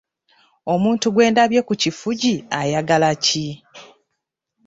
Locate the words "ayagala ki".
2.59-3.45